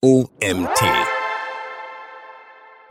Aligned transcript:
OMT. 0.00 0.80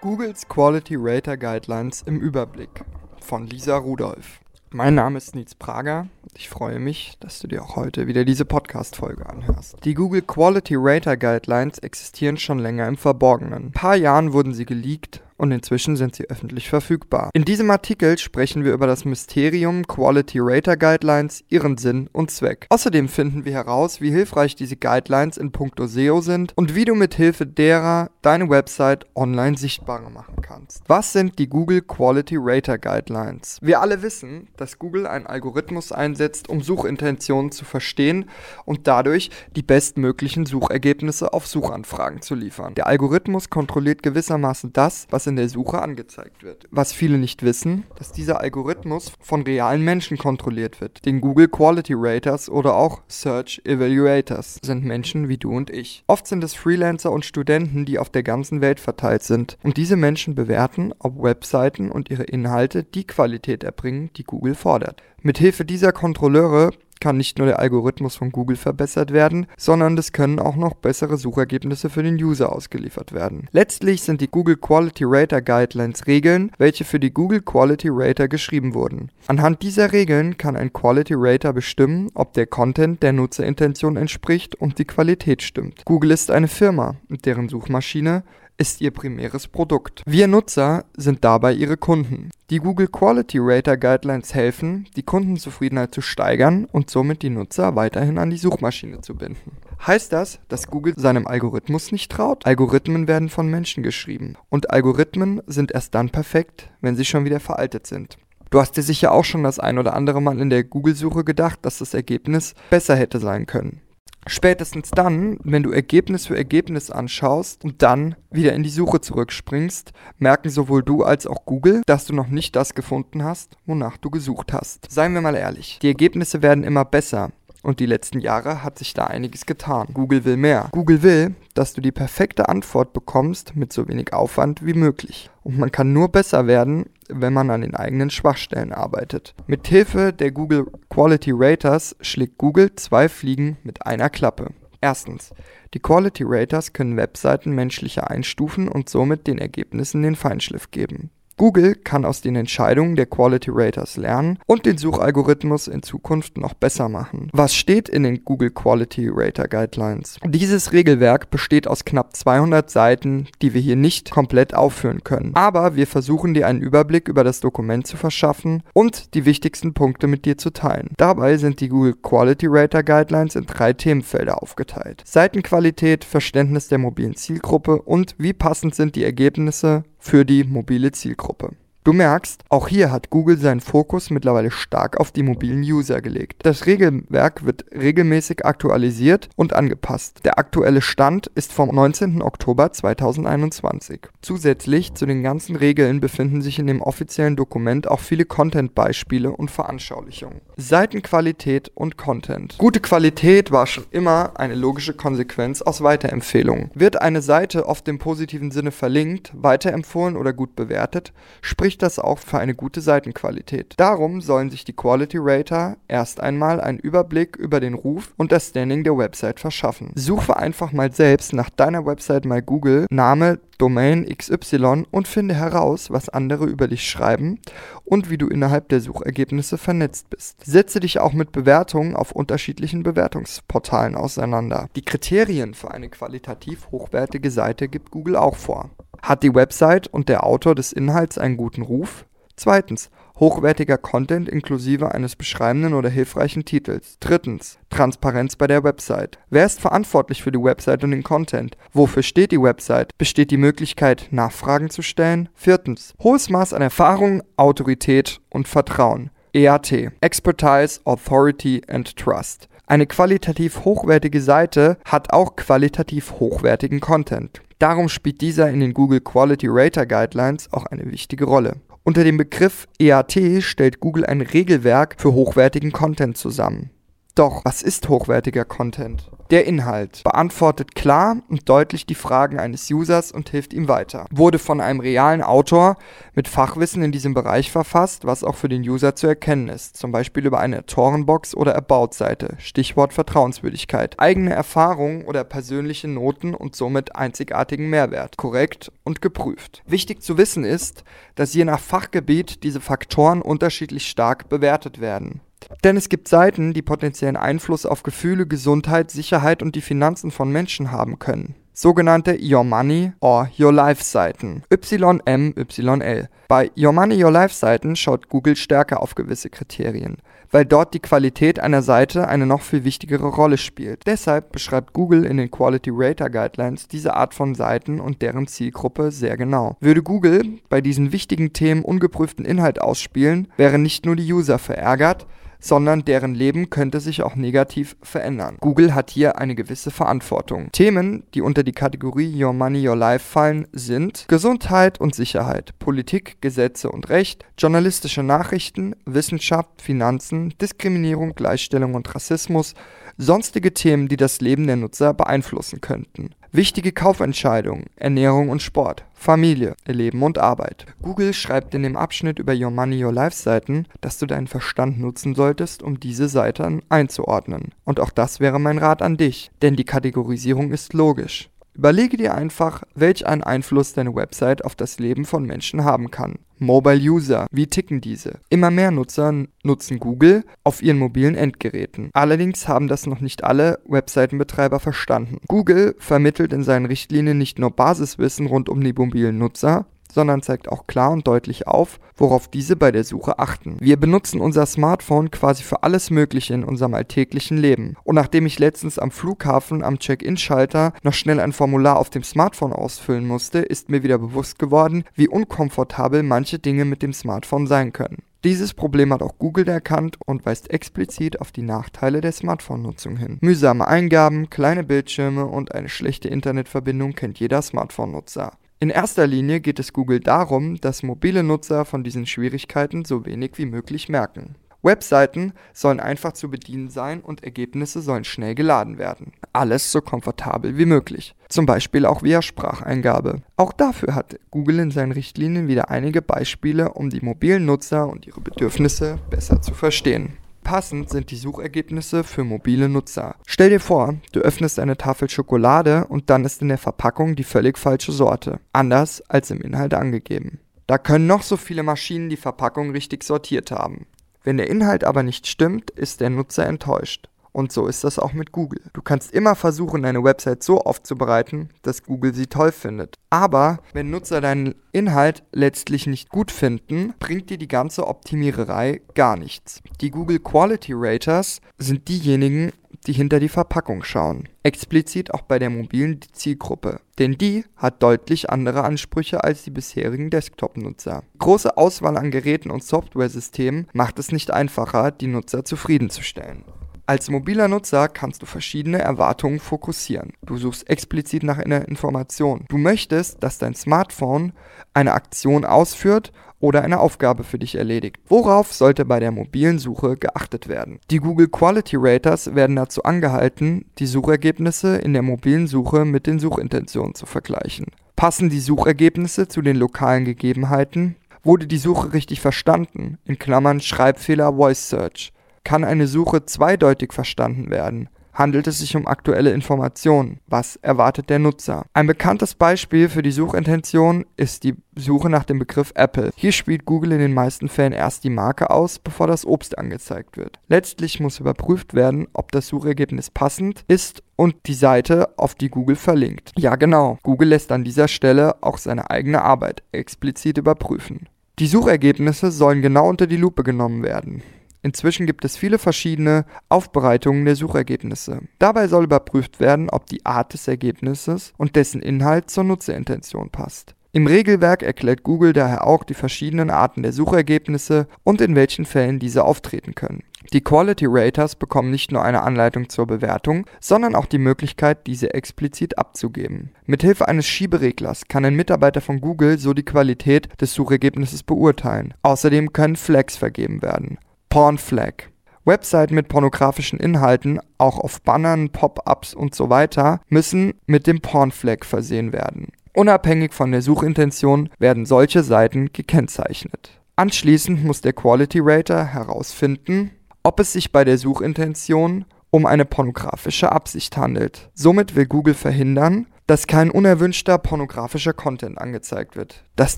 Googles 0.01 0.45
Quality 0.49 0.97
Rater 0.99 1.37
Guidelines 1.37 2.01
im 2.01 2.19
Überblick 2.19 2.83
von 3.21 3.47
Lisa 3.47 3.77
Rudolph. 3.77 4.41
Mein 4.71 4.95
Name 4.95 5.17
ist 5.17 5.33
Nils 5.33 5.55
Prager. 5.55 6.09
Ich 6.35 6.49
freue 6.49 6.79
mich, 6.79 7.13
dass 7.21 7.39
du 7.39 7.47
dir 7.47 7.63
auch 7.63 7.77
heute 7.77 8.07
wieder 8.07 8.25
diese 8.25 8.43
Podcast-Folge 8.43 9.25
anhörst. 9.25 9.77
Die 9.85 9.93
Google 9.93 10.21
Quality 10.21 10.75
Rater 10.77 11.15
Guidelines 11.15 11.79
existieren 11.79 12.35
schon 12.35 12.59
länger 12.59 12.89
im 12.89 12.97
Verborgenen. 12.97 13.67
Ein 13.67 13.71
paar 13.71 13.95
Jahren 13.95 14.33
wurden 14.33 14.53
sie 14.53 14.65
geleakt 14.65 15.21
und 15.37 15.51
inzwischen 15.51 15.95
sind 15.95 16.15
sie 16.15 16.29
öffentlich 16.29 16.69
verfügbar. 16.69 17.29
In 17.33 17.45
diesem 17.45 17.69
Artikel 17.69 18.17
sprechen 18.17 18.63
wir 18.63 18.73
über 18.73 18.87
das 18.87 19.05
Mysterium 19.05 19.85
Quality 19.87 20.39
Rater 20.41 20.75
Guidelines, 20.75 21.43
ihren 21.49 21.77
Sinn 21.77 22.09
und 22.11 22.31
Zweck. 22.31 22.67
Außerdem 22.69 23.07
finden 23.07 23.45
wir 23.45 23.53
heraus, 23.53 24.01
wie 24.01 24.11
hilfreich 24.11 24.55
diese 24.55 24.75
Guidelines 24.75 25.37
in 25.37 25.51
puncto 25.51 25.87
SEO 25.87 26.21
sind 26.21 26.53
und 26.55 26.75
wie 26.75 26.85
du 26.85 26.95
mit 26.95 27.13
Hilfe 27.13 27.45
derer 27.45 28.09
deine 28.21 28.49
Website 28.49 29.05
online 29.15 29.57
sichtbarer 29.57 30.09
machen 30.09 30.41
kannst. 30.41 30.83
Was 30.87 31.13
sind 31.13 31.39
die 31.39 31.47
Google 31.47 31.81
Quality 31.81 32.37
Rater 32.39 32.77
Guidelines? 32.77 33.59
Wir 33.61 33.81
alle 33.81 34.01
wissen, 34.01 34.47
dass 34.57 34.79
Google 34.79 35.05
einen 35.05 35.27
Algorithmus 35.27 35.91
einsetzt, 35.91 36.49
um 36.49 36.61
Suchintentionen 36.61 37.51
zu 37.51 37.63
verstehen 37.63 38.25
und 38.65 38.87
dadurch 38.87 39.29
die 39.55 39.61
bestmöglichen 39.61 40.45
Suchergebnisse 40.45 41.33
auf 41.33 41.47
Suchanfragen 41.47 42.21
zu 42.21 42.35
liefern. 42.35 42.75
Der 42.75 42.87
Algorithmus 42.87 43.49
kontrolliert 43.49 44.03
gewissermaßen 44.03 44.73
das, 44.73 45.07
was 45.09 45.26
in 45.27 45.35
der 45.35 45.49
Suche 45.49 45.81
angezeigt 45.81 46.43
wird. 46.43 46.67
Was 46.71 46.93
viele 46.93 47.17
nicht 47.17 47.43
wissen, 47.43 47.85
dass 47.95 48.11
dieser 48.11 48.41
Algorithmus 48.41 49.11
von 49.19 49.43
realen 49.43 49.83
Menschen 49.83 50.17
kontrolliert 50.17 50.81
wird. 50.81 51.05
Den 51.05 51.21
Google 51.21 51.47
Quality 51.47 51.93
Raters 51.95 52.49
oder 52.49 52.75
auch 52.75 53.01
Search 53.07 53.61
Evaluators 53.65 54.59
sind 54.63 54.85
Menschen 54.85 55.29
wie 55.29 55.37
du 55.37 55.51
und 55.51 55.69
ich. 55.69 56.03
Oft 56.07 56.27
sind 56.27 56.43
es 56.43 56.53
Freelancer 56.53 57.11
und 57.11 57.25
Studenten, 57.25 57.85
die 57.85 57.99
auf 57.99 58.09
der 58.09 58.23
ganzen 58.23 58.61
Welt 58.61 58.79
verteilt 58.79 59.23
sind. 59.23 59.57
Und 59.63 59.77
diese 59.77 59.95
Menschen 59.95 60.35
bewerten, 60.35 60.93
ob 60.99 61.21
Webseiten 61.21 61.91
und 61.91 62.09
ihre 62.09 62.23
Inhalte 62.23 62.83
die 62.83 63.05
Qualität 63.05 63.63
erbringen, 63.63 64.09
die 64.15 64.23
Google 64.23 64.55
fordert. 64.55 65.03
Mithilfe 65.21 65.65
dieser 65.65 65.91
Kontrolleure 65.91 66.71
kann 66.99 67.17
nicht 67.17 67.37
nur 67.37 67.47
der 67.47 67.59
Algorithmus 67.59 68.15
von 68.15 68.31
Google 68.31 68.57
verbessert 68.57 69.11
werden, 69.11 69.47
sondern 69.57 69.97
es 69.97 70.11
können 70.11 70.39
auch 70.39 70.55
noch 70.55 70.73
bessere 70.73 71.17
Suchergebnisse 71.17 71.89
für 71.89 72.03
den 72.03 72.15
User 72.15 72.51
ausgeliefert 72.51 73.13
werden. 73.13 73.47
Letztlich 73.51 74.01
sind 74.01 74.21
die 74.21 74.27
Google 74.27 74.57
Quality 74.57 75.03
Rater 75.05 75.41
Guidelines 75.41 76.07
Regeln, 76.07 76.51
welche 76.57 76.83
für 76.83 76.99
die 76.99 77.11
Google 77.11 77.41
Quality 77.41 77.89
Rater 77.91 78.27
geschrieben 78.27 78.73
wurden. 78.73 79.11
Anhand 79.27 79.61
dieser 79.61 79.91
Regeln 79.91 80.37
kann 80.37 80.55
ein 80.55 80.73
Quality 80.73 81.13
Rater 81.15 81.53
bestimmen, 81.53 82.09
ob 82.13 82.33
der 82.33 82.47
Content 82.47 83.03
der 83.03 83.13
Nutzerintention 83.13 83.97
entspricht 83.97 84.55
und 84.55 84.79
die 84.79 84.85
Qualität 84.85 85.41
stimmt. 85.41 85.85
Google 85.85 86.11
ist 86.11 86.31
eine 86.31 86.47
Firma, 86.47 86.95
deren 87.09 87.49
Suchmaschine 87.49 88.23
ist 88.57 88.81
ihr 88.81 88.91
primäres 88.91 89.47
Produkt. 89.47 90.01
Wir 90.05 90.27
Nutzer 90.27 90.85
sind 90.95 91.23
dabei 91.23 91.53
ihre 91.53 91.77
Kunden. 91.77 92.31
Die 92.49 92.59
Google 92.59 92.87
Quality 92.87 93.37
Rater 93.39 93.77
Guidelines 93.77 94.33
helfen, 94.33 94.87
die 94.95 95.03
Kundenzufriedenheit 95.03 95.93
zu 95.93 96.01
steigern 96.01 96.65
und 96.65 96.89
somit 96.89 97.21
die 97.21 97.29
Nutzer 97.29 97.75
weiterhin 97.75 98.17
an 98.17 98.29
die 98.29 98.37
Suchmaschine 98.37 99.01
zu 99.01 99.15
binden. 99.15 99.57
Heißt 99.85 100.11
das, 100.11 100.39
dass 100.47 100.67
Google 100.67 100.93
seinem 100.97 101.27
Algorithmus 101.27 101.91
nicht 101.91 102.11
traut? 102.11 102.45
Algorithmen 102.45 103.07
werden 103.07 103.29
von 103.29 103.47
Menschen 103.47 103.83
geschrieben 103.83 104.35
und 104.49 104.71
Algorithmen 104.71 105.41
sind 105.45 105.71
erst 105.71 105.93
dann 105.93 106.09
perfekt, 106.09 106.69
wenn 106.81 106.95
sie 106.95 107.05
schon 107.05 107.25
wieder 107.25 107.39
veraltet 107.39 107.85
sind. 107.85 108.17
Du 108.49 108.61
hast 108.61 108.77
dir 108.77 108.83
sicher 108.83 109.11
auch 109.11 109.25
schon 109.25 109.43
das 109.43 109.59
ein 109.59 109.77
oder 109.77 109.93
andere 109.93 110.21
Mal 110.21 110.39
in 110.39 110.49
der 110.49 110.63
Google-Suche 110.63 111.25
gedacht, 111.25 111.59
dass 111.63 111.79
das 111.79 111.93
Ergebnis 111.93 112.55
besser 112.69 112.95
hätte 112.95 113.19
sein 113.19 113.45
können. 113.45 113.81
Spätestens 114.27 114.91
dann, 114.91 115.39
wenn 115.43 115.63
du 115.63 115.71
Ergebnis 115.71 116.27
für 116.27 116.37
Ergebnis 116.37 116.91
anschaust 116.91 117.63
und 117.63 117.81
dann 117.81 118.15
wieder 118.31 118.53
in 118.53 118.63
die 118.63 118.69
Suche 118.69 119.01
zurückspringst, 119.01 119.93
merken 120.17 120.49
sowohl 120.49 120.83
du 120.83 121.03
als 121.03 121.25
auch 121.25 121.45
Google, 121.45 121.81
dass 121.85 122.05
du 122.05 122.13
noch 122.13 122.27
nicht 122.27 122.55
das 122.55 122.73
gefunden 122.73 123.23
hast, 123.23 123.57
wonach 123.65 123.97
du 123.97 124.09
gesucht 124.09 124.53
hast. 124.53 124.91
Seien 124.91 125.13
wir 125.13 125.21
mal 125.21 125.35
ehrlich, 125.35 125.79
die 125.81 125.87
Ergebnisse 125.87 126.41
werden 126.41 126.63
immer 126.63 126.85
besser. 126.85 127.31
Und 127.67 127.81
die 127.81 127.85
letzten 127.85 128.21
Jahre 128.21 128.63
hat 128.63 128.79
sich 128.79 128.93
da 128.93 129.07
einiges 129.07 129.45
getan. 129.45 129.87
Google 129.93 130.23
will 130.23 130.37
mehr. 130.37 130.69
Google 130.71 131.03
will, 131.03 131.35
dass 131.53 131.73
du 131.73 131.81
die 131.81 131.91
perfekte 131.91 132.47
Antwort 132.47 132.93
bekommst 132.93 133.57
mit 133.57 133.73
so 133.73 133.89
wenig 133.89 134.13
Aufwand 134.13 134.65
wie 134.65 134.73
möglich. 134.73 135.29
Und 135.43 135.57
man 135.57 135.69
kann 135.69 135.91
nur 135.91 136.07
besser 136.07 136.47
werden, 136.47 136.85
wenn 137.09 137.33
man 137.33 137.51
an 137.51 137.59
den 137.59 137.75
eigenen 137.75 138.09
Schwachstellen 138.09 138.71
arbeitet. 138.71 139.35
Mit 139.47 139.67
Hilfe 139.67 140.13
der 140.13 140.31
Google 140.31 140.67
Quality 140.89 141.31
Raters 141.35 141.97
schlägt 141.99 142.37
Google 142.37 142.73
zwei 142.75 143.09
Fliegen 143.09 143.57
mit 143.63 143.85
einer 143.85 144.09
Klappe. 144.09 144.53
Erstens, 144.79 145.33
die 145.73 145.79
Quality 145.79 146.23
Raters 146.25 146.71
können 146.71 146.95
Webseiten 146.95 147.51
menschlicher 147.51 148.09
einstufen 148.09 148.69
und 148.69 148.87
somit 148.87 149.27
den 149.27 149.39
Ergebnissen 149.39 150.03
den 150.03 150.15
Feinschliff 150.15 150.71
geben. 150.71 151.09
Google 151.37 151.75
kann 151.75 152.03
aus 152.03 152.21
den 152.21 152.35
Entscheidungen 152.35 152.95
der 152.95 153.05
Quality 153.05 153.51
Raters 153.53 153.95
lernen 153.95 154.39
und 154.47 154.65
den 154.65 154.79
Suchalgorithmus 154.79 155.67
in 155.67 155.83
Zukunft 155.83 156.35
noch 156.39 156.55
besser 156.55 156.89
machen. 156.89 157.29
Was 157.31 157.53
steht 157.53 157.87
in 157.89 158.01
den 158.01 158.23
Google 158.25 158.49
Quality 158.49 159.09
Rater 159.13 159.47
Guidelines? 159.47 160.17
Dieses 160.25 160.73
Regelwerk 160.73 161.29
besteht 161.29 161.67
aus 161.67 161.85
knapp 161.85 162.15
200 162.15 162.71
Seiten, 162.71 163.27
die 163.43 163.53
wir 163.53 163.61
hier 163.61 163.75
nicht 163.75 164.09
komplett 164.09 164.55
aufführen 164.55 165.03
können. 165.03 165.35
Aber 165.35 165.75
wir 165.75 165.85
versuchen 165.85 166.33
dir 166.33 166.47
einen 166.47 166.61
Überblick 166.61 167.07
über 167.07 167.23
das 167.23 167.39
Dokument 167.39 167.85
zu 167.85 167.97
verschaffen 167.97 168.63
und 168.73 169.13
die 169.13 169.25
wichtigsten 169.25 169.75
Punkte 169.75 170.07
mit 170.07 170.25
dir 170.25 170.39
zu 170.39 170.49
teilen. 170.49 170.89
Dabei 170.97 171.37
sind 171.37 171.59
die 171.59 171.69
Google 171.69 171.93
Quality 172.01 172.47
Rater 172.49 172.81
Guidelines 172.81 173.35
in 173.35 173.45
drei 173.45 173.73
Themenfelder 173.73 174.41
aufgeteilt. 174.41 175.03
Seitenqualität, 175.05 176.03
Verständnis 176.03 176.67
der 176.67 176.79
mobilen 176.79 177.15
Zielgruppe 177.15 177.79
und 177.83 178.15
wie 178.17 178.33
passend 178.33 178.73
sind 178.73 178.95
die 178.95 179.03
Ergebnisse 179.03 179.83
für 180.07 180.23
die 180.23 180.45
mobile 180.45 180.93
Zielgruppe. 180.93 181.51
Du 181.87 181.93
merkst, 181.93 182.43
auch 182.49 182.67
hier 182.67 182.91
hat 182.91 183.11
Google 183.11 183.37
seinen 183.37 183.61
Fokus 183.61 184.09
mittlerweile 184.09 184.51
stark 184.51 184.99
auf 184.99 185.13
die 185.13 185.23
mobilen 185.23 185.61
User 185.61 186.01
gelegt. 186.01 186.45
Das 186.45 186.65
Regelwerk 186.65 187.45
wird 187.45 187.63
regelmäßig 187.73 188.45
aktualisiert 188.45 189.29
und 189.37 189.53
angepasst. 189.53 190.19
Der 190.25 190.37
aktuelle 190.37 190.81
Stand 190.81 191.27
ist 191.27 191.53
vom 191.53 191.73
19. 191.73 192.21
Oktober 192.21 192.73
2021. 192.73 194.01
Zusätzlich 194.21 194.95
zu 194.95 195.05
den 195.05 195.23
ganzen 195.23 195.55
Regeln 195.55 196.01
befinden 196.01 196.41
sich 196.41 196.59
in 196.59 196.67
dem 196.67 196.81
offiziellen 196.81 197.37
Dokument 197.37 197.87
auch 197.87 198.01
viele 198.01 198.25
Content-Beispiele 198.25 199.31
und 199.31 199.49
Veranschaulichungen. 199.49 200.41
Seitenqualität 200.57 201.71
und 201.73 201.95
Content. 201.95 202.57
Gute 202.57 202.81
Qualität 202.81 203.53
war 203.53 203.65
schon 203.65 203.85
immer 203.91 204.37
eine 204.37 204.55
logische 204.55 204.93
Konsequenz 204.93 205.61
aus 205.61 205.81
Weiterempfehlungen. 205.81 206.69
Wird 206.73 207.01
eine 207.01 207.21
Seite 207.21 207.65
oft 207.65 207.87
im 207.87 207.97
positiven 207.97 208.51
Sinne 208.51 208.71
verlinkt, 208.71 209.31
weiterempfohlen 209.33 210.17
oder 210.17 210.33
gut 210.33 210.57
bewertet, 210.57 211.13
spricht 211.39 211.76
spricht 211.77 211.81
das 211.83 211.99
auch 211.99 212.17
für 212.17 212.39
eine 212.39 212.55
gute 212.55 212.81
Seitenqualität. 212.81 213.75
Darum 213.77 214.21
sollen 214.21 214.49
sich 214.49 214.65
die 214.65 214.73
Quality 214.73 215.17
Rater 215.19 215.77
erst 215.87 216.19
einmal 216.19 216.59
einen 216.59 216.79
Überblick 216.79 217.35
über 217.35 217.59
den 217.59 217.75
Ruf 217.75 218.13
und 218.17 218.31
das 218.31 218.47
Standing 218.47 218.83
der 218.83 218.97
Website 218.97 219.39
verschaffen. 219.39 219.91
Suche 219.93 220.35
einfach 220.37 220.71
mal 220.71 220.91
selbst 220.91 221.33
nach 221.33 221.51
deiner 221.51 221.85
Website 221.85 222.25
mal 222.25 222.41
Google 222.41 222.87
Name 222.89 223.39
Domain 223.59 224.05
XY 224.05 224.85
und 224.91 225.07
finde 225.07 225.35
heraus, 225.35 225.91
was 225.91 226.09
andere 226.09 226.45
über 226.45 226.67
dich 226.67 226.89
schreiben 226.89 227.39
und 227.85 228.09
wie 228.09 228.17
du 228.17 228.27
innerhalb 228.27 228.69
der 228.69 228.81
Suchergebnisse 228.81 229.57
vernetzt 229.57 230.09
bist. 230.09 230.43
Setze 230.43 230.79
dich 230.79 230.99
auch 230.99 231.13
mit 231.13 231.31
Bewertungen 231.31 231.95
auf 231.95 232.11
unterschiedlichen 232.11 232.83
Bewertungsportalen 232.83 233.95
auseinander. 233.95 234.67
Die 234.75 234.85
Kriterien 234.85 235.53
für 235.53 235.71
eine 235.71 235.89
qualitativ 235.89 236.69
hochwertige 236.71 237.31
Seite 237.31 237.67
gibt 237.67 237.91
Google 237.91 238.15
auch 238.15 238.35
vor. 238.35 238.71
Hat 239.01 239.23
die 239.23 239.33
Website 239.33 239.87
und 239.87 240.09
der 240.09 240.25
Autor 240.25 240.55
des 240.55 240.71
Inhalts 240.71 241.17
einen 241.17 241.37
guten 241.37 241.61
Ruf? 241.61 242.05
Zweitens, 242.35 242.89
hochwertiger 243.19 243.77
Content 243.77 244.29
inklusive 244.29 244.93
eines 244.93 245.15
beschreibenden 245.15 245.73
oder 245.73 245.89
hilfreichen 245.89 246.45
Titels. 246.45 246.97
Drittens, 246.99 247.57
Transparenz 247.69 248.35
bei 248.35 248.47
der 248.47 248.63
Website. 248.63 249.17
Wer 249.29 249.45
ist 249.45 249.59
verantwortlich 249.59 250.21
für 250.21 250.31
die 250.31 250.43
Website 250.43 250.83
und 250.83 250.91
den 250.91 251.03
Content? 251.03 251.57
Wofür 251.73 252.03
steht 252.03 252.31
die 252.31 252.41
Website? 252.41 252.95
Besteht 252.97 253.31
die 253.31 253.37
Möglichkeit, 253.37 254.09
Nachfragen 254.11 254.69
zu 254.69 254.81
stellen? 254.81 255.29
Viertens, 255.33 255.93
hohes 256.01 256.29
Maß 256.29 256.53
an 256.53 256.61
Erfahrung, 256.61 257.23
Autorität 257.37 258.21
und 258.29 258.47
Vertrauen. 258.47 259.09
EAT. 259.33 259.91
Expertise, 260.01 260.79
Authority 260.85 261.61
and 261.67 261.95
Trust. 261.95 262.47
Eine 262.65 262.85
qualitativ 262.85 263.63
hochwertige 263.65 264.21
Seite 264.21 264.77
hat 264.83 265.13
auch 265.13 265.35
qualitativ 265.35 266.19
hochwertigen 266.19 266.79
Content. 266.79 267.41
Darum 267.59 267.89
spielt 267.89 268.21
dieser 268.21 268.49
in 268.49 268.59
den 268.59 268.73
Google 268.73 269.01
Quality 269.01 269.47
Rater 269.49 269.85
Guidelines 269.85 270.51
auch 270.53 270.67
eine 270.67 270.91
wichtige 270.91 271.25
Rolle. 271.25 271.55
Unter 271.83 272.03
dem 272.03 272.17
Begriff 272.17 272.67
EAT 272.79 273.41
stellt 273.41 273.79
Google 273.79 274.05
ein 274.05 274.21
Regelwerk 274.21 274.95
für 274.99 275.13
hochwertigen 275.13 275.71
Content 275.71 276.17
zusammen. 276.17 276.69
Doch, 277.17 277.43
was 277.45 277.63
ist 277.63 277.89
hochwertiger 277.89 278.45
Content? 278.45 279.09
Der 279.31 279.47
Inhalt 279.47 280.03
beantwortet 280.03 280.75
klar 280.75 281.17
und 281.29 281.49
deutlich 281.49 281.87
die 281.87 281.95
Fragen 281.95 282.39
eines 282.39 282.69
Users 282.69 283.11
und 283.11 283.29
hilft 283.29 283.53
ihm 283.53 283.67
weiter. 283.67 284.05
Wurde 284.11 284.37
von 284.37 284.61
einem 284.61 284.79
realen 284.79 285.23
Autor 285.23 285.77
mit 286.13 286.27
Fachwissen 286.27 286.83
in 286.83 286.91
diesem 286.91 287.15
Bereich 287.15 287.51
verfasst, 287.51 288.05
was 288.05 288.23
auch 288.23 288.35
für 288.35 288.49
den 288.49 288.61
User 288.61 288.95
zu 288.95 289.07
erkennen 289.07 289.47
ist, 289.47 289.77
zum 289.77 289.91
Beispiel 289.91 290.27
über 290.27 290.39
eine 290.39 290.59
Autorenbox 290.59 291.33
oder 291.33 291.55
About-Seite, 291.55 292.35
Stichwort 292.37 292.93
Vertrauenswürdigkeit, 292.93 293.99
eigene 293.99 294.33
Erfahrungen 294.33 295.03
oder 295.05 295.23
persönliche 295.23 295.87
Noten 295.87 296.35
und 296.35 296.55
somit 296.55 296.95
einzigartigen 296.95 297.71
Mehrwert, 297.71 298.17
korrekt 298.17 298.71
und 298.83 299.01
geprüft. 299.01 299.63
Wichtig 299.65 300.03
zu 300.03 300.19
wissen 300.19 300.43
ist, 300.43 300.83
dass 301.15 301.33
je 301.33 301.45
nach 301.45 301.59
Fachgebiet 301.59 302.43
diese 302.43 302.61
Faktoren 302.61 303.23
unterschiedlich 303.23 303.87
stark 303.87 304.29
bewertet 304.29 304.79
werden. 304.79 305.21
Denn 305.63 305.77
es 305.77 305.89
gibt 305.89 306.07
Seiten, 306.07 306.53
die 306.53 306.61
potenziellen 306.61 307.17
Einfluss 307.17 307.65
auf 307.65 307.83
Gefühle, 307.83 308.27
Gesundheit, 308.27 308.91
Sicherheit 308.91 309.41
und 309.41 309.55
die 309.55 309.61
Finanzen 309.61 310.11
von 310.11 310.31
Menschen 310.31 310.71
haben 310.71 310.99
können. 310.99 311.35
Sogenannte 311.59 312.19
Your 312.21 312.43
Money 312.43 312.91
or 312.99 313.31
Your 313.39 313.51
Life 313.51 313.83
Seiten. 313.83 314.43
YMYL. 314.51 316.07
Bei 316.27 316.51
Your 316.55 316.71
Money 316.71 317.03
Your 317.03 317.09
Life 317.09 317.33
Seiten 317.33 317.75
schaut 317.75 318.09
Google 318.09 318.35
stärker 318.35 318.79
auf 318.79 318.93
gewisse 318.93 319.31
Kriterien, 319.31 319.97
weil 320.29 320.45
dort 320.45 320.75
die 320.75 320.79
Qualität 320.79 321.39
einer 321.39 321.63
Seite 321.63 322.07
eine 322.09 322.27
noch 322.27 322.43
viel 322.43 322.63
wichtigere 322.63 323.07
Rolle 323.07 323.39
spielt. 323.39 323.87
Deshalb 323.87 324.33
beschreibt 324.33 324.73
Google 324.73 325.03
in 325.03 325.17
den 325.17 325.31
Quality 325.31 325.71
Rater 325.73 326.11
Guidelines 326.11 326.67
diese 326.67 326.95
Art 326.95 327.15
von 327.15 327.33
Seiten 327.33 327.79
und 327.79 328.03
deren 328.03 328.27
Zielgruppe 328.27 328.91
sehr 328.91 329.17
genau. 329.17 329.57
Würde 329.59 329.81
Google 329.81 330.37
bei 330.49 330.61
diesen 330.61 330.91
wichtigen 330.91 331.33
Themen 331.33 331.63
ungeprüften 331.63 332.23
Inhalt 332.23 332.61
ausspielen, 332.61 333.29
wären 333.35 333.63
nicht 333.63 333.87
nur 333.87 333.95
die 333.95 334.13
User 334.13 334.37
verärgert, 334.37 335.07
sondern 335.39 335.85
deren 335.85 336.15
Leben 336.15 336.49
könnte 336.49 336.79
sich 336.79 337.03
auch 337.03 337.15
negativ 337.15 337.75
verändern. 337.81 338.37
Google 338.39 338.73
hat 338.73 338.89
hier 338.89 339.17
eine 339.17 339.35
gewisse 339.35 339.71
Verantwortung. 339.71 340.51
Themen, 340.51 341.03
die 341.13 341.21
unter 341.21 341.43
die 341.43 341.51
Kategorie 341.51 342.23
Your 342.23 342.33
Money, 342.33 342.67
Your 342.67 342.75
Life 342.75 343.05
fallen, 343.05 343.47
sind 343.51 344.05
Gesundheit 344.07 344.79
und 344.79 344.95
Sicherheit, 344.95 345.57
Politik, 345.59 346.17
Gesetze 346.21 346.69
und 346.69 346.89
Recht, 346.89 347.25
journalistische 347.37 348.03
Nachrichten, 348.03 348.75
Wissenschaft, 348.85 349.61
Finanzen, 349.61 350.33
Diskriminierung, 350.41 351.13
Gleichstellung 351.15 351.75
und 351.75 351.93
Rassismus, 351.93 352.53
sonstige 352.97 353.53
Themen, 353.53 353.87
die 353.87 353.97
das 353.97 354.21
Leben 354.21 354.47
der 354.47 354.55
Nutzer 354.55 354.93
beeinflussen 354.93 355.61
könnten. 355.61 356.09
Wichtige 356.37 356.71
Kaufentscheidungen, 356.71 357.65
Ernährung 357.77 358.29
und 358.29 358.43
Sport, 358.43 358.85
Familie, 358.93 359.55
Leben 359.65 360.03
und 360.03 360.19
Arbeit. 360.19 360.67
Google 360.83 361.11
schreibt 361.13 361.55
in 361.55 361.63
dem 361.63 361.75
Abschnitt 361.75 362.19
über 362.19 362.35
Your 362.35 362.51
Money, 362.51 362.85
Your 362.85 362.93
Life 362.93 363.15
Seiten, 363.17 363.65
dass 363.81 363.97
du 363.97 364.05
deinen 364.05 364.27
Verstand 364.27 364.79
nutzen 364.79 365.15
solltest, 365.15 365.63
um 365.63 365.79
diese 365.79 366.07
Seiten 366.07 366.61
einzuordnen. 366.69 367.55
Und 367.65 367.79
auch 367.79 367.89
das 367.89 368.19
wäre 368.19 368.39
mein 368.39 368.59
Rat 368.59 368.83
an 368.83 368.97
dich, 368.97 369.31
denn 369.41 369.55
die 369.55 369.63
Kategorisierung 369.63 370.51
ist 370.51 370.73
logisch. 370.73 371.31
Überlege 371.57 371.97
dir 371.97 372.13
einfach, 372.13 372.61
welch 372.75 373.07
einen 373.07 373.23
Einfluss 373.23 373.73
deine 373.73 373.95
Website 373.95 374.45
auf 374.45 374.53
das 374.53 374.77
Leben 374.77 375.05
von 375.05 375.25
Menschen 375.25 375.63
haben 375.63 375.89
kann. 375.89 376.19
Mobile 376.37 376.79
User, 376.79 377.25
wie 377.31 377.47
ticken 377.47 377.81
diese? 377.81 378.19
Immer 378.29 378.51
mehr 378.51 378.69
Nutzer 378.69 379.11
nutzen 379.43 379.79
Google 379.79 380.23
auf 380.43 380.61
ihren 380.61 380.77
mobilen 380.77 381.15
Endgeräten. 381.15 381.89
Allerdings 381.93 382.47
haben 382.47 382.67
das 382.67 382.85
noch 382.85 383.01
nicht 383.01 383.23
alle 383.23 383.57
Webseitenbetreiber 383.65 384.59
verstanden. 384.59 385.17
Google 385.27 385.75
vermittelt 385.79 386.31
in 386.31 386.43
seinen 386.43 386.67
Richtlinien 386.67 387.17
nicht 387.17 387.39
nur 387.39 387.49
Basiswissen 387.49 388.27
rund 388.27 388.49
um 388.49 388.63
die 388.63 388.73
mobilen 388.73 389.17
Nutzer, 389.17 389.65
sondern 389.97 390.21
zeigt 390.21 390.47
auch 390.47 390.67
klar 390.67 390.91
und 390.91 391.07
deutlich 391.07 391.47
auf, 391.47 391.79
worauf 391.95 392.27
diese 392.27 392.55
bei 392.55 392.71
der 392.71 392.83
Suche 392.83 393.17
achten. 393.17 393.57
Wir 393.59 393.77
benutzen 393.77 394.21
unser 394.21 394.45
Smartphone 394.45 395.09
quasi 395.09 395.41
für 395.41 395.63
alles 395.63 395.89
Mögliche 395.89 396.35
in 396.35 396.43
unserem 396.43 396.75
alltäglichen 396.75 397.35
Leben. 397.35 397.73
Und 397.83 397.95
nachdem 397.95 398.27
ich 398.27 398.37
letztens 398.37 398.77
am 398.77 398.91
Flughafen 398.91 399.63
am 399.63 399.79
Check-in-Schalter 399.79 400.73
noch 400.83 400.93
schnell 400.93 401.19
ein 401.19 401.31
Formular 401.31 401.79
auf 401.79 401.89
dem 401.89 402.03
Smartphone 402.03 402.53
ausfüllen 402.53 403.07
musste, 403.07 403.39
ist 403.39 403.71
mir 403.71 403.81
wieder 403.81 403.97
bewusst 403.97 404.37
geworden, 404.37 404.83
wie 404.93 405.07
unkomfortabel 405.07 406.03
manche 406.03 406.37
Dinge 406.37 406.65
mit 406.65 406.83
dem 406.83 406.93
Smartphone 406.93 407.47
sein 407.47 407.73
können. 407.73 408.03
Dieses 408.23 408.53
Problem 408.53 408.93
hat 408.93 409.01
auch 409.01 409.17
Google 409.17 409.47
erkannt 409.47 409.97
und 410.05 410.27
weist 410.27 410.51
explizit 410.51 411.21
auf 411.21 411.31
die 411.31 411.41
Nachteile 411.41 412.01
der 412.01 412.11
Smartphone-Nutzung 412.11 412.97
hin. 412.97 413.17
Mühsame 413.21 413.67
Eingaben, 413.67 414.29
kleine 414.29 414.63
Bildschirme 414.63 415.25
und 415.25 415.55
eine 415.55 415.69
schlechte 415.69 416.07
Internetverbindung 416.07 416.93
kennt 416.93 417.19
jeder 417.19 417.41
Smartphone-Nutzer. 417.41 418.33
In 418.59 418.71
erster 418.71 419.05
Linie 419.05 419.39
geht 419.39 419.59
es 419.59 419.71
Google 419.71 419.99
darum, 419.99 420.59
dass 420.59 420.81
mobile 420.81 421.21
Nutzer 421.21 421.63
von 421.63 421.83
diesen 421.83 422.07
Schwierigkeiten 422.07 422.85
so 422.85 423.05
wenig 423.05 423.33
wie 423.35 423.45
möglich 423.45 423.87
merken. 423.87 424.35
Webseiten 424.63 425.33
sollen 425.53 425.79
einfach 425.79 426.13
zu 426.13 426.31
bedienen 426.31 426.71
sein 426.71 427.01
und 427.01 427.23
Ergebnisse 427.23 427.83
sollen 427.83 428.03
schnell 428.03 428.33
geladen 428.33 428.79
werden. 428.79 429.11
Alles 429.31 429.71
so 429.71 429.79
komfortabel 429.81 430.57
wie 430.57 430.65
möglich. 430.65 431.13
Zum 431.29 431.45
Beispiel 431.45 431.85
auch 431.85 432.01
via 432.01 432.23
Spracheingabe. 432.23 433.21
Auch 433.35 433.53
dafür 433.53 433.93
hat 433.93 434.17
Google 434.31 434.57
in 434.57 434.71
seinen 434.71 434.91
Richtlinien 434.91 435.47
wieder 435.47 435.69
einige 435.69 436.01
Beispiele, 436.01 436.73
um 436.73 436.89
die 436.89 437.01
mobilen 437.01 437.45
Nutzer 437.45 437.87
und 437.87 438.07
ihre 438.07 438.21
Bedürfnisse 438.21 438.97
besser 439.11 439.39
zu 439.39 439.53
verstehen. 439.53 440.17
Passend 440.47 440.89
sind 440.89 441.11
die 441.11 441.17
Suchergebnisse 441.17 442.05
für 442.05 442.23
mobile 442.23 442.69
Nutzer. 442.69 443.15
Stell 443.25 443.49
dir 443.49 443.59
vor, 443.59 443.95
du 444.13 444.21
öffnest 444.21 444.59
eine 444.59 444.77
Tafel 444.77 445.09
Schokolade 445.09 445.85
und 445.87 446.09
dann 446.09 446.23
ist 446.23 446.41
in 446.41 446.47
der 446.47 446.57
Verpackung 446.57 447.17
die 447.17 447.25
völlig 447.25 447.57
falsche 447.57 447.91
Sorte, 447.91 448.39
anders 448.53 449.03
als 449.09 449.29
im 449.29 449.41
Inhalt 449.41 449.73
angegeben. 449.73 450.39
Da 450.65 450.77
können 450.77 451.05
noch 451.05 451.21
so 451.21 451.35
viele 451.35 451.63
Maschinen 451.63 452.07
die 452.07 452.15
Verpackung 452.15 452.71
richtig 452.71 453.03
sortiert 453.03 453.51
haben. 453.51 453.87
Wenn 454.23 454.37
der 454.37 454.49
Inhalt 454.49 454.85
aber 454.85 455.03
nicht 455.03 455.27
stimmt, 455.27 455.69
ist 455.69 455.99
der 455.99 456.11
Nutzer 456.11 456.45
enttäuscht. 456.45 457.09
Und 457.37 457.51
so 457.51 457.67
ist 457.67 457.83
das 457.83 457.99
auch 457.99 458.13
mit 458.13 458.31
Google. 458.31 458.63
Du 458.73 458.81
kannst 458.81 459.11
immer 459.11 459.35
versuchen, 459.35 459.83
deine 459.83 460.03
Website 460.03 460.41
so 460.41 460.59
aufzubereiten, 460.59 461.49
dass 461.61 461.83
Google 461.83 462.15
sie 462.15 462.25
toll 462.25 462.51
findet. 462.51 462.95
Aber 463.11 463.59
wenn 463.73 463.91
Nutzer 463.91 464.21
deinen 464.21 464.55
Inhalt 464.71 465.21
letztlich 465.31 465.85
nicht 465.85 466.09
gut 466.09 466.31
finden, 466.31 466.95
bringt 466.97 467.29
dir 467.29 467.37
die 467.37 467.47
ganze 467.47 467.85
Optimiererei 467.85 468.81
gar 468.95 469.17
nichts. 469.17 469.61
Die 469.81 469.91
Google 469.91 470.17
Quality 470.17 470.73
Raters 470.75 471.39
sind 471.59 471.87
diejenigen, 471.89 472.53
die 472.87 472.93
hinter 472.93 473.19
die 473.19 473.29
Verpackung 473.29 473.83
schauen. 473.83 474.27
Explizit 474.41 475.13
auch 475.13 475.21
bei 475.21 475.37
der 475.37 475.51
mobilen 475.51 475.99
Zielgruppe. 476.13 476.79
Denn 476.97 477.19
die 477.19 477.45
hat 477.55 477.83
deutlich 477.83 478.31
andere 478.31 478.63
Ansprüche 478.63 479.23
als 479.23 479.43
die 479.43 479.51
bisherigen 479.51 480.09
Desktop-Nutzer. 480.09 481.03
Große 481.19 481.55
Auswahl 481.55 481.97
an 481.97 482.09
Geräten 482.09 482.49
und 482.49 482.63
Softwaresystemen 482.63 483.67
macht 483.73 483.99
es 483.99 484.11
nicht 484.11 484.31
einfacher, 484.31 484.89
die 484.89 485.05
Nutzer 485.05 485.45
zufriedenzustellen. 485.45 486.43
Als 486.89 487.09
mobiler 487.09 487.49
Nutzer 487.49 487.89
kannst 487.89 488.21
du 488.21 488.25
verschiedene 488.25 488.79
Erwartungen 488.79 489.41
fokussieren. 489.41 490.13
Du 490.25 490.37
suchst 490.37 490.69
explizit 490.69 491.21
nach 491.21 491.37
einer 491.37 491.67
Information. 491.67 492.45
Du 492.47 492.57
möchtest, 492.57 493.21
dass 493.21 493.37
dein 493.37 493.55
Smartphone 493.55 494.31
eine 494.73 494.93
Aktion 494.93 495.43
ausführt 495.43 496.13
oder 496.39 496.61
eine 496.61 496.79
Aufgabe 496.79 497.25
für 497.25 497.39
dich 497.39 497.55
erledigt. 497.55 497.97
Worauf 498.07 498.53
sollte 498.53 498.85
bei 498.85 499.01
der 499.01 499.11
mobilen 499.11 499.59
Suche 499.59 499.97
geachtet 499.97 500.47
werden? 500.47 500.79
Die 500.89 500.99
Google 500.99 501.27
Quality 501.27 501.75
Raters 501.77 502.35
werden 502.35 502.55
dazu 502.55 502.83
angehalten, 502.83 503.65
die 503.79 503.85
Suchergebnisse 503.85 504.77
in 504.77 504.93
der 504.93 505.01
mobilen 505.01 505.47
Suche 505.47 505.83
mit 505.83 506.07
den 506.07 506.19
Suchintentionen 506.19 506.95
zu 506.95 507.05
vergleichen. 507.05 507.65
Passen 507.97 508.29
die 508.29 508.39
Suchergebnisse 508.39 509.27
zu 509.27 509.41
den 509.41 509.57
lokalen 509.57 510.05
Gegebenheiten? 510.05 510.95
Wurde 511.21 511.47
die 511.47 511.57
Suche 511.57 511.91
richtig 511.91 512.21
verstanden? 512.21 512.97
In 513.03 513.19
Klammern 513.19 513.59
Schreibfehler 513.59 514.33
Voice 514.33 514.69
Search. 514.69 515.11
Kann 515.47 515.63
eine 515.63 515.87
Suche 515.87 516.25
zweideutig 516.25 516.91
verstanden 516.91 517.49
werden? 517.49 517.87
Handelt 518.13 518.47
es 518.47 518.59
sich 518.59 518.75
um 518.75 518.85
aktuelle 518.85 519.31
Informationen? 519.31 520.19
Was 520.27 520.57
erwartet 520.57 521.09
der 521.09 521.19
Nutzer? 521.19 521.63
Ein 521.71 521.87
bekanntes 521.87 522.35
Beispiel 522.35 522.89
für 522.89 523.01
die 523.01 523.13
Suchintention 523.13 524.05
ist 524.17 524.43
die 524.43 524.55
Suche 524.75 525.09
nach 525.09 525.23
dem 525.23 525.39
Begriff 525.39 525.71
Apple. 525.75 526.11
Hier 526.17 526.33
spielt 526.33 526.65
Google 526.65 526.91
in 526.91 526.99
den 526.99 527.13
meisten 527.13 527.47
Fällen 527.47 527.71
erst 527.71 528.03
die 528.03 528.09
Marke 528.09 528.49
aus, 528.49 528.77
bevor 528.77 529.07
das 529.07 529.25
Obst 529.25 529.57
angezeigt 529.57 530.17
wird. 530.17 530.37
Letztlich 530.49 530.99
muss 530.99 531.21
überprüft 531.21 531.73
werden, 531.73 532.09
ob 532.11 532.33
das 532.33 532.49
Suchergebnis 532.49 533.09
passend 533.09 533.63
ist 533.69 534.03
und 534.17 534.35
die 534.47 534.53
Seite, 534.53 535.17
auf 535.17 535.33
die 535.33 535.49
Google 535.49 535.77
verlinkt. 535.77 536.33
Ja 536.35 536.57
genau, 536.57 536.97
Google 537.03 537.29
lässt 537.29 537.53
an 537.53 537.63
dieser 537.63 537.87
Stelle 537.87 538.35
auch 538.43 538.57
seine 538.57 538.89
eigene 538.89 539.21
Arbeit 539.21 539.63
explizit 539.71 540.37
überprüfen. 540.37 541.07
Die 541.39 541.47
Suchergebnisse 541.47 542.31
sollen 542.31 542.61
genau 542.61 542.89
unter 542.89 543.07
die 543.07 543.15
Lupe 543.15 543.43
genommen 543.43 543.83
werden. 543.83 544.23
Inzwischen 544.61 545.05
gibt 545.05 545.23
es 545.25 545.37
viele 545.37 545.59
verschiedene 545.59 546.25
Aufbereitungen 546.49 547.25
der 547.25 547.35
Suchergebnisse. 547.35 548.21
Dabei 548.39 548.67
soll 548.67 548.85
überprüft 548.85 549.39
werden, 549.39 549.69
ob 549.69 549.85
die 549.85 550.05
Art 550.05 550.33
des 550.33 550.47
Ergebnisses 550.47 551.33
und 551.37 551.55
dessen 551.55 551.81
Inhalt 551.81 552.29
zur 552.29 552.43
Nutzerintention 552.43 553.29
passt. 553.29 553.75
Im 553.93 554.05
Regelwerk 554.05 554.61
erklärt 554.63 555.03
Google 555.03 555.33
daher 555.33 555.65
auch 555.65 555.83
die 555.83 555.93
verschiedenen 555.93 556.49
Arten 556.49 556.83
der 556.83 556.93
Suchergebnisse 556.93 557.87
und 558.03 558.21
in 558.21 558.35
welchen 558.35 558.65
Fällen 558.65 558.99
diese 558.99 559.23
auftreten 559.23 559.73
können. 559.73 560.03
Die 560.33 560.41
Quality 560.41 560.85
Raters 560.87 561.35
bekommen 561.35 561.71
nicht 561.71 561.91
nur 561.91 562.03
eine 562.03 562.21
Anleitung 562.21 562.69
zur 562.69 562.85
Bewertung, 562.85 563.45
sondern 563.61 563.95
auch 563.95 564.05
die 564.05 564.17
Möglichkeit, 564.17 564.85
diese 564.85 565.13
explizit 565.13 565.77
abzugeben. 565.77 566.51
Mithilfe 566.65 567.07
eines 567.07 567.25
Schiebereglers 567.25 568.07
kann 568.09 568.25
ein 568.25 568.35
Mitarbeiter 568.35 568.81
von 568.81 568.99
Google 568.99 569.39
so 569.39 569.53
die 569.53 569.63
Qualität 569.63 570.29
des 570.41 570.53
Suchergebnisses 570.53 571.23
beurteilen. 571.23 571.93
Außerdem 572.01 572.51
können 572.51 572.75
Flags 572.75 573.15
vergeben 573.15 573.61
werden. 573.61 573.97
Porn 574.29 574.57
Flag. 574.57 575.09
Webseiten 575.45 575.95
mit 575.95 576.09
pornografischen 576.09 576.79
Inhalten, 576.79 577.39
auch 577.57 577.79
auf 577.79 578.01
Bannern, 578.01 578.49
Pop-ups 578.49 579.13
und 579.13 579.33
so 579.33 579.49
weiter, 579.49 580.01
müssen 580.09 580.53
mit 580.65 580.87
dem 580.87 580.99
Porn-Flag 580.99 581.63
versehen 581.63 582.11
werden. 582.11 582.49
Unabhängig 582.73 583.33
von 583.33 583.51
der 583.51 583.61
Suchintention 583.61 584.49
werden 584.59 584.85
solche 584.85 585.23
Seiten 585.23 585.71
gekennzeichnet. 585.71 586.81
Anschließend 586.97 587.63
muss 587.63 587.81
der 587.81 587.93
Quality 587.93 588.39
Rater 588.41 588.85
herausfinden, 588.85 589.91
ob 590.23 590.39
es 590.41 590.51
sich 590.51 590.71
bei 590.73 590.83
der 590.83 590.97
Suchintention 590.97 592.05
um 592.29 592.45
eine 592.45 592.65
pornografische 592.65 593.51
Absicht 593.51 593.95
handelt. 593.95 594.49
Somit 594.53 594.95
will 594.95 595.05
Google 595.05 595.33
verhindern, 595.33 596.07
dass 596.27 596.45
kein 596.45 596.69
unerwünschter 596.69 597.37
pornografischer 597.37 598.13
Content 598.13 598.59
angezeigt 598.59 599.15
wird. 599.15 599.45
Das 599.55 599.77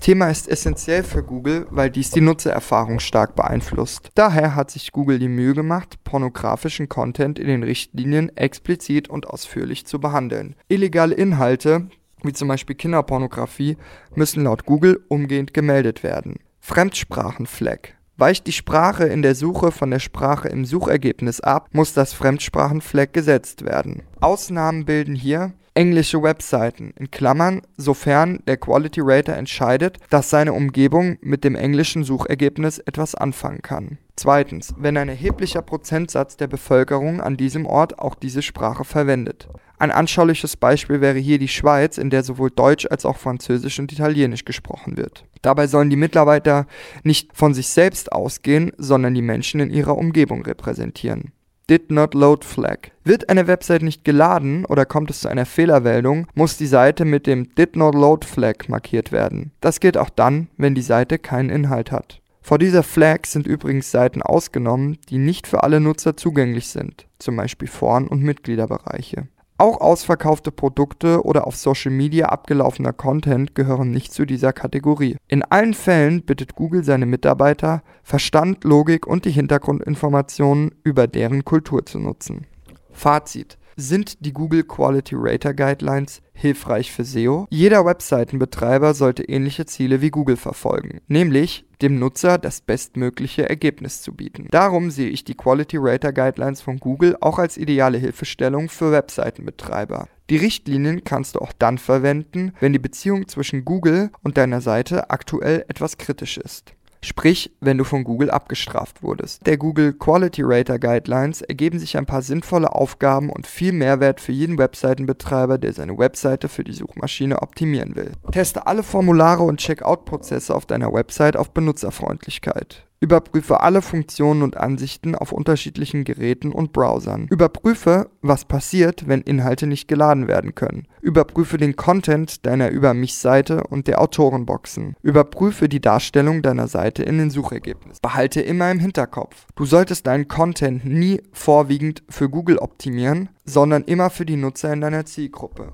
Thema 0.00 0.28
ist 0.28 0.48
essentiell 0.48 1.04
für 1.04 1.22
Google, 1.22 1.66
weil 1.70 1.90
dies 1.90 2.10
die 2.10 2.20
Nutzererfahrung 2.20 2.98
stark 2.98 3.36
beeinflusst. 3.36 4.10
Daher 4.16 4.56
hat 4.56 4.70
sich 4.70 4.90
Google 4.90 5.20
die 5.20 5.28
Mühe 5.28 5.54
gemacht, 5.54 6.02
pornografischen 6.02 6.88
Content 6.88 7.38
in 7.38 7.46
den 7.46 7.62
Richtlinien 7.62 8.36
explizit 8.36 9.08
und 9.08 9.28
ausführlich 9.28 9.86
zu 9.86 10.00
behandeln. 10.00 10.56
Illegale 10.68 11.14
Inhalte, 11.14 11.88
wie 12.24 12.32
zum 12.32 12.48
Beispiel 12.48 12.76
Kinderpornografie, 12.76 13.76
müssen 14.14 14.42
laut 14.42 14.66
Google 14.66 15.00
umgehend 15.08 15.54
gemeldet 15.54 16.02
werden. 16.02 16.40
Fremdsprachenflag 16.58 17.94
Weicht 18.16 18.46
die 18.46 18.52
Sprache 18.52 19.04
in 19.04 19.22
der 19.22 19.34
Suche 19.34 19.72
von 19.72 19.90
der 19.90 19.98
Sprache 19.98 20.48
im 20.48 20.66
Suchergebnis 20.66 21.40
ab, 21.40 21.70
muss 21.72 21.94
das 21.94 22.12
Fremdsprachenflag 22.12 23.14
gesetzt 23.14 23.64
werden. 23.64 24.02
Ausnahmen 24.20 24.84
bilden 24.84 25.14
hier 25.14 25.54
englische 25.74 26.22
Webseiten 26.22 26.92
in 26.96 27.10
Klammern, 27.10 27.62
sofern 27.76 28.40
der 28.46 28.56
Quality 28.56 29.00
Rater 29.02 29.36
entscheidet, 29.36 29.98
dass 30.10 30.30
seine 30.30 30.52
Umgebung 30.52 31.18
mit 31.20 31.44
dem 31.44 31.54
englischen 31.54 32.04
Suchergebnis 32.04 32.78
etwas 32.78 33.14
anfangen 33.14 33.62
kann. 33.62 33.98
Zweitens, 34.16 34.74
wenn 34.76 34.96
ein 34.96 35.08
erheblicher 35.08 35.62
Prozentsatz 35.62 36.36
der 36.36 36.46
Bevölkerung 36.46 37.20
an 37.20 37.36
diesem 37.36 37.64
Ort 37.66 37.98
auch 37.98 38.14
diese 38.14 38.42
Sprache 38.42 38.84
verwendet. 38.84 39.48
Ein 39.78 39.90
anschauliches 39.90 40.58
Beispiel 40.58 41.00
wäre 41.00 41.18
hier 41.18 41.38
die 41.38 41.48
Schweiz, 41.48 41.96
in 41.96 42.10
der 42.10 42.22
sowohl 42.22 42.50
Deutsch 42.50 42.86
als 42.90 43.06
auch 43.06 43.16
Französisch 43.16 43.78
und 43.78 43.90
Italienisch 43.90 44.44
gesprochen 44.44 44.98
wird. 44.98 45.24
Dabei 45.40 45.66
sollen 45.66 45.88
die 45.88 45.96
Mitarbeiter 45.96 46.66
nicht 47.02 47.34
von 47.34 47.54
sich 47.54 47.68
selbst 47.68 48.12
ausgehen, 48.12 48.72
sondern 48.76 49.14
die 49.14 49.22
Menschen 49.22 49.60
in 49.60 49.70
ihrer 49.70 49.96
Umgebung 49.96 50.42
repräsentieren. 50.42 51.32
Did 51.70 51.92
not 51.92 52.14
load 52.14 52.44
flag. 52.44 52.90
Wird 53.04 53.28
eine 53.28 53.46
Website 53.46 53.82
nicht 53.82 54.04
geladen 54.04 54.64
oder 54.64 54.84
kommt 54.84 55.08
es 55.08 55.20
zu 55.20 55.28
einer 55.28 55.46
Fehlermeldung, 55.46 56.26
muss 56.34 56.56
die 56.56 56.66
Seite 56.66 57.04
mit 57.04 57.28
dem 57.28 57.54
Did 57.54 57.76
not 57.76 57.94
load 57.94 58.26
flag 58.26 58.66
markiert 58.66 59.12
werden. 59.12 59.52
Das 59.60 59.78
gilt 59.78 59.96
auch 59.96 60.10
dann, 60.10 60.48
wenn 60.56 60.74
die 60.74 60.82
Seite 60.82 61.20
keinen 61.20 61.48
Inhalt 61.48 61.92
hat. 61.92 62.22
Vor 62.42 62.58
dieser 62.58 62.82
Flag 62.82 63.24
sind 63.24 63.46
übrigens 63.46 63.92
Seiten 63.92 64.20
ausgenommen, 64.20 64.98
die 65.10 65.18
nicht 65.18 65.46
für 65.46 65.62
alle 65.62 65.78
Nutzer 65.78 66.16
zugänglich 66.16 66.66
sind, 66.70 67.06
zum 67.20 67.36
Beispiel 67.36 67.68
Foren 67.68 68.08
und 68.08 68.20
Mitgliederbereiche. 68.20 69.28
Auch 69.60 69.82
ausverkaufte 69.82 70.52
Produkte 70.52 71.22
oder 71.22 71.46
auf 71.46 71.54
Social 71.54 71.92
Media 71.92 72.30
abgelaufener 72.30 72.94
Content 72.94 73.54
gehören 73.54 73.90
nicht 73.90 74.10
zu 74.10 74.24
dieser 74.24 74.54
Kategorie. 74.54 75.18
In 75.28 75.42
allen 75.42 75.74
Fällen 75.74 76.22
bittet 76.22 76.54
Google 76.54 76.82
seine 76.82 77.04
Mitarbeiter, 77.04 77.82
Verstand, 78.02 78.64
Logik 78.64 79.06
und 79.06 79.26
die 79.26 79.30
Hintergrundinformationen 79.32 80.74
über 80.82 81.06
deren 81.06 81.44
Kultur 81.44 81.84
zu 81.84 81.98
nutzen. 81.98 82.46
Fazit 82.90 83.58
sind 83.80 84.24
die 84.24 84.32
Google 84.32 84.62
Quality 84.62 85.14
Rater 85.18 85.54
Guidelines 85.54 86.22
hilfreich 86.32 86.92
für 86.92 87.04
SEO? 87.04 87.46
Jeder 87.50 87.84
Webseitenbetreiber 87.84 88.94
sollte 88.94 89.24
ähnliche 89.24 89.66
Ziele 89.66 90.00
wie 90.00 90.10
Google 90.10 90.36
verfolgen, 90.36 91.00
nämlich 91.08 91.64
dem 91.82 91.98
Nutzer 91.98 92.38
das 92.38 92.60
bestmögliche 92.60 93.48
Ergebnis 93.48 94.02
zu 94.02 94.14
bieten. 94.14 94.48
Darum 94.50 94.90
sehe 94.90 95.08
ich 95.08 95.24
die 95.24 95.34
Quality 95.34 95.78
Rater 95.78 96.12
Guidelines 96.12 96.60
von 96.60 96.78
Google 96.78 97.16
auch 97.20 97.38
als 97.38 97.56
ideale 97.56 97.98
Hilfestellung 97.98 98.68
für 98.68 98.92
Webseitenbetreiber. 98.92 100.08
Die 100.28 100.36
Richtlinien 100.36 101.02
kannst 101.02 101.34
du 101.34 101.40
auch 101.40 101.52
dann 101.58 101.78
verwenden, 101.78 102.52
wenn 102.60 102.72
die 102.72 102.78
Beziehung 102.78 103.26
zwischen 103.26 103.64
Google 103.64 104.10
und 104.22 104.36
deiner 104.36 104.60
Seite 104.60 105.10
aktuell 105.10 105.64
etwas 105.68 105.98
kritisch 105.98 106.38
ist. 106.38 106.74
Sprich, 107.02 107.50
wenn 107.60 107.78
du 107.78 107.84
von 107.84 108.04
Google 108.04 108.30
abgestraft 108.30 109.02
wurdest. 109.02 109.46
Der 109.46 109.56
Google 109.56 109.94
Quality 109.94 110.42
Rater 110.44 110.78
Guidelines 110.78 111.40
ergeben 111.40 111.78
sich 111.78 111.96
ein 111.96 112.06
paar 112.06 112.22
sinnvolle 112.22 112.74
Aufgaben 112.74 113.30
und 113.30 113.46
viel 113.46 113.72
Mehrwert 113.72 114.20
für 114.20 114.32
jeden 114.32 114.58
Webseitenbetreiber, 114.58 115.56
der 115.56 115.72
seine 115.72 115.96
Webseite 115.96 116.48
für 116.48 116.64
die 116.64 116.74
Suchmaschine 116.74 117.40
optimieren 117.40 117.96
will. 117.96 118.12
Teste 118.32 118.66
alle 118.66 118.82
Formulare 118.82 119.42
und 119.42 119.60
Checkout-Prozesse 119.60 120.54
auf 120.54 120.66
deiner 120.66 120.92
Website 120.92 121.36
auf 121.36 121.52
Benutzerfreundlichkeit. 121.52 122.86
Überprüfe 123.02 123.60
alle 123.60 123.80
Funktionen 123.80 124.42
und 124.42 124.58
Ansichten 124.58 125.14
auf 125.14 125.32
unterschiedlichen 125.32 126.04
Geräten 126.04 126.52
und 126.52 126.72
Browsern. 126.72 127.28
Überprüfe, 127.30 128.10
was 128.20 128.44
passiert, 128.44 129.08
wenn 129.08 129.22
Inhalte 129.22 129.66
nicht 129.66 129.88
geladen 129.88 130.28
werden 130.28 130.54
können. 130.54 130.86
Überprüfe 131.00 131.56
den 131.56 131.76
Content 131.76 132.44
deiner 132.44 132.68
Über 132.68 132.92
mich-Seite 132.92 133.64
und 133.64 133.86
der 133.86 134.02
Autorenboxen. 134.02 134.96
Überprüfe 135.02 135.70
die 135.70 135.80
Darstellung 135.80 136.42
deiner 136.42 136.68
Seite 136.68 137.02
in 137.02 137.16
den 137.16 137.30
Suchergebnissen. 137.30 138.02
Behalte 138.02 138.42
immer 138.42 138.70
im 138.70 138.80
Hinterkopf, 138.80 139.46
du 139.54 139.64
solltest 139.64 140.06
deinen 140.06 140.28
Content 140.28 140.84
nie 140.84 141.22
vorwiegend 141.32 142.02
für 142.10 142.28
Google 142.28 142.58
optimieren, 142.58 143.30
sondern 143.46 143.84
immer 143.84 144.10
für 144.10 144.26
die 144.26 144.36
Nutzer 144.36 144.74
in 144.74 144.82
deiner 144.82 145.06
Zielgruppe. 145.06 145.72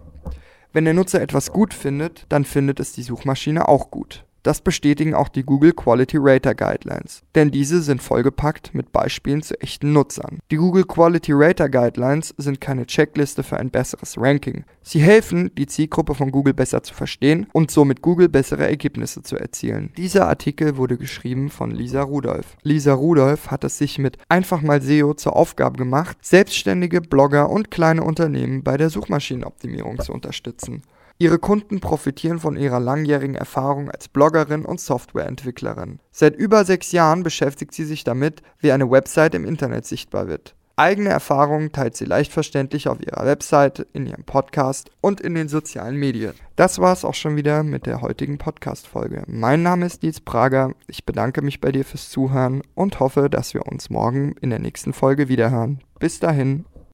Wenn 0.73 0.85
der 0.85 0.95
Nutzer 0.95 1.21
etwas 1.21 1.51
gut 1.53 1.75
findet, 1.75 2.27
dann 2.29 2.45
findet 2.45 2.79
es 2.79 2.93
die 2.93 3.03
Suchmaschine 3.03 3.67
auch 3.67 3.91
gut. 3.91 4.26
Das 4.47 4.61
bestätigen 4.61 5.13
auch 5.13 5.29
die 5.29 5.43
Google 5.43 5.73
Quality 5.73 6.19
Rater 6.21 6.55
Guidelines, 6.55 7.25
denn 7.35 7.51
diese 7.51 7.83
sind 7.83 8.01
vollgepackt 8.01 8.77
mit 8.77 8.93
Beispielen 8.93 9.43
zu 9.43 9.61
echten 9.61 9.93
Nutzern. 9.93 10.39
Die 10.53 10.57
Google 10.57 10.85
Quality 10.85 11.33
Rater 11.35 11.69
Guidelines 11.69 12.33
sind 12.39 12.61
keine 12.61 12.87
Checkliste 12.87 13.43
für 13.43 13.57
ein 13.57 13.71
besseres 13.71 14.17
Ranking. 14.17 14.65
Sie 14.83 15.01
helfen, 15.01 15.51
die 15.59 15.67
Zielgruppe 15.67 16.15
von 16.15 16.31
Google 16.31 16.55
besser 16.55 16.85
zu 16.85 16.95
verstehen 16.95 17.49
und 17.55 17.73
somit 17.73 18.03
Google 18.03 18.29
bessere 18.29 18.69
Ergebnisse 18.69 19.21
zu 19.25 19.37
erzielen. 19.37 19.93
Dieser 19.97 20.29
Artikel 20.29 20.77
wurde 20.77 20.97
geschrieben 20.97 21.51
von 21.51 21.73
Lisa 21.73 22.03
Rudolph. 22.03 22.57
Lisa 22.63 22.95
Rudolph 22.95 23.51
hat 23.51 23.65
es 23.65 23.79
sich 23.79 23.99
mit 23.99 24.17
einfach 24.29 24.63
mal 24.63 24.81
SEO 24.81 25.15
zur 25.15 25.35
Aufgabe 25.35 25.77
gemacht, 25.77 26.19
selbstständige 26.21 27.01
Blogger 27.01 27.51
und 27.51 27.73
kleine 27.73 28.05
Unternehmen 28.05 28.63
bei 28.63 28.77
der 28.77 28.91
Suchmaschinenoptimierung 28.91 29.99
zu 29.99 30.13
unterstützen. 30.13 30.83
Ihre 31.19 31.39
Kunden 31.39 31.81
profitieren 31.81 32.39
von 32.39 32.57
ihrer 32.57 32.79
langjährigen 32.79 33.37
Erfahrung 33.37 33.91
als 33.91 34.09
Bloggerin 34.09 34.67
und 34.67 34.81
Softwareentwicklerin. 34.81 35.99
Seit 36.11 36.37
über 36.37 36.65
sechs 36.67 36.93
Jahren 36.93 37.23
beschäftigt 37.23 37.73
sie 37.73 37.85
sich 37.85 38.05
damit, 38.05 38.43
wie 38.59 38.71
eine 38.71 38.91
Website 38.91 39.35
im 39.35 39.47
Internet 39.47 39.87
sichtbar 39.87 40.29
wird. 40.29 40.55
Eigene 40.79 41.09
Erfahrungen 41.09 41.73
teilt 41.73 41.97
sie 41.97 42.05
leicht 42.05 42.33
verständlich 42.33 42.87
auf 42.87 43.01
ihrer 43.01 43.25
Website, 43.25 43.87
in 43.95 44.07
ihrem 44.07 44.25
Podcast 44.25 44.91
und 45.01 45.23
in 45.23 45.35
den 45.35 45.49
sozialen 45.49 45.97
Medien. 45.97 46.35
Das 46.55 46.79
war 46.79 46.93
es 46.93 47.03
auch 47.03 47.15
schon 47.15 47.35
wieder 47.35 47.63
mit 47.63 47.87
der 47.87 48.03
heutigen 48.03 48.37
Podcast-Folge. 48.37 49.23
Mein 49.27 49.63
Name 49.63 49.87
ist 49.87 50.03
Nils 50.03 50.21
Prager. 50.21 50.75
Ich 50.87 51.07
bedanke 51.07 51.41
mich 51.41 51.63
bei 51.63 51.73
dir 51.73 51.87
fürs 51.87 52.11
Zuhören 52.11 52.61
und 52.75 53.01
hoffe, 53.01 53.31
dass 53.31 53.55
wir 53.55 53.67
uns 53.67 53.89
morgen 53.89 54.35
in 54.43 54.51
der 54.51 54.59
nächsten 54.59 54.93
Folge 54.93 55.31
wiederhören. 55.31 55.81
Bis 55.99 56.21
dahin. 56.21 56.67